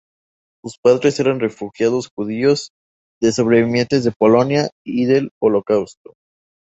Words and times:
Sus 0.63 0.79
padres 0.81 1.19
eran 1.19 1.39
refugiados 1.39 2.09
judíos 2.17 2.71
de 3.21 3.31
sobrevivientes 3.31 4.03
de 4.03 4.11
Polonia 4.11 4.71
y 4.83 5.05
del 5.05 5.29
Holocausto. 5.39 6.15